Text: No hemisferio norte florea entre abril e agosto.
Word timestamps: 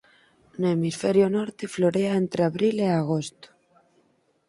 No 0.63 0.71
hemisferio 0.75 1.27
norte 1.35 1.71
florea 1.75 2.13
entre 2.23 2.41
abril 2.49 2.75
e 2.87 2.89
agosto. 3.01 3.47